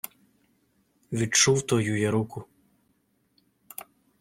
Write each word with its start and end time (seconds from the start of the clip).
Відчув 1.11 1.65
твою 1.67 1.99
я 1.99 2.11
руку 2.11 2.45